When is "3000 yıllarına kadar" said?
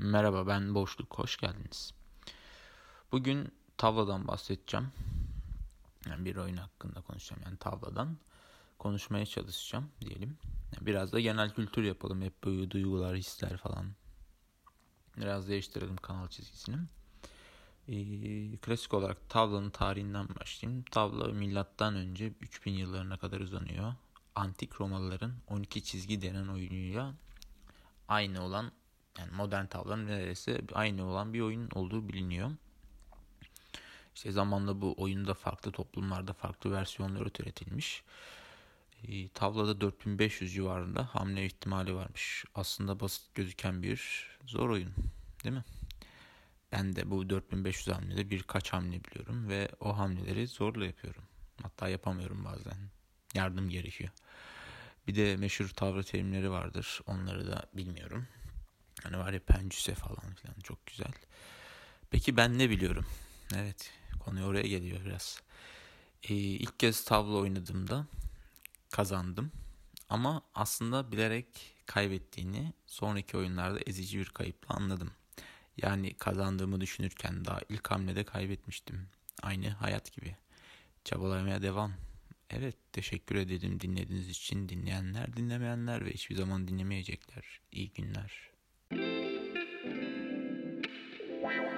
22.40-23.40